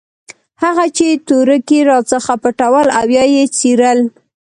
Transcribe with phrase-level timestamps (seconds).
[0.63, 3.99] هغه چې تورکي راڅخه پټول او يا يې څيرل.